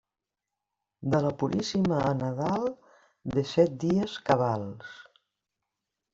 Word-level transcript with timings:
De 1.15 1.19
la 1.25 1.31
Puríssima 1.43 1.99
a 2.05 2.13
Nadal, 2.21 2.65
dèsset 3.37 3.77
dies 3.85 4.19
cabals. 4.33 4.99